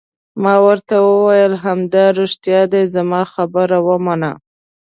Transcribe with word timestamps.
ما 0.41 0.55
ورته 0.67 0.95
وویل: 1.09 1.53
همدارښتیا 1.65 2.61
دي، 2.71 2.81
زما 2.95 3.21
خبره 3.33 3.77
ومنه. 3.87 4.31